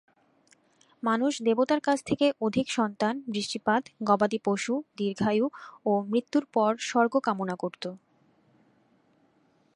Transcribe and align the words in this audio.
মানুষ 1.03 1.33
দেবতার 1.41 1.81
কাছ 1.81 1.97
থেকে 2.03 2.25
অধিক 2.41 2.67
সন্তান, 2.71 3.13
বৃষ্টিপাত, 3.27 3.83
গবাদি 4.03 4.39
পশু, 4.43 4.73
দীর্ঘায়ু 4.97 5.45
ও 5.85 5.91
মৃত্যুর 6.03 6.45
পর 6.53 6.71
স্বর্গ 6.81 7.13
কামনা 7.19 7.55
করত। 7.55 7.83